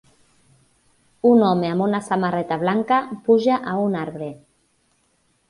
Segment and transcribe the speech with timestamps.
[1.31, 4.33] Un home amb una samarreta blanca puja a un arbre.